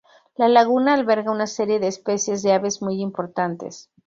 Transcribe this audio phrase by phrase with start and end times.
[0.35, 3.91] La laguna alberga una serie de especies de aves muy importantes.